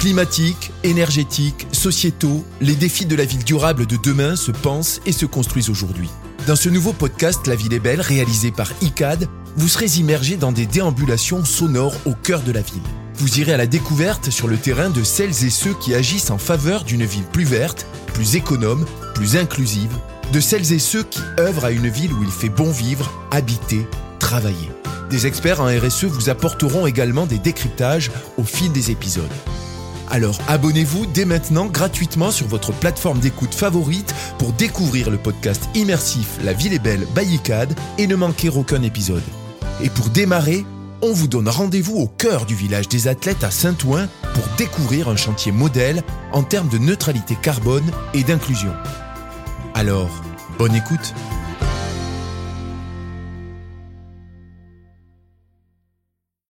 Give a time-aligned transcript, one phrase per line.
[0.00, 5.26] Climatiques, énergétiques, sociétaux, les défis de la ville durable de demain se pensent et se
[5.26, 6.08] construisent aujourd'hui.
[6.46, 10.52] Dans ce nouveau podcast La ville est belle, réalisé par ICAD, vous serez immergé dans
[10.52, 12.80] des déambulations sonores au cœur de la ville.
[13.16, 16.38] Vous irez à la découverte sur le terrain de celles et ceux qui agissent en
[16.38, 19.92] faveur d'une ville plus verte, plus économe, plus inclusive,
[20.32, 23.86] de celles et ceux qui œuvrent à une ville où il fait bon vivre, habiter,
[24.18, 24.70] travailler.
[25.10, 29.28] Des experts en RSE vous apporteront également des décryptages au fil des épisodes.
[30.10, 36.38] Alors abonnez-vous dès maintenant gratuitement sur votre plateforme d'écoute favorite pour découvrir le podcast immersif
[36.42, 39.22] La ville est belle by ICAD et ne manquer aucun épisode.
[39.82, 40.64] Et pour démarrer,
[41.00, 45.16] on vous donne rendez-vous au cœur du village des athlètes à Saint-Ouen pour découvrir un
[45.16, 48.72] chantier modèle en termes de neutralité carbone et d'inclusion.
[49.74, 50.10] Alors,
[50.58, 51.14] bonne écoute